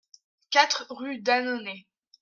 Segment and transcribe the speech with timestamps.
[0.49, 1.85] quatre rue d'Annonay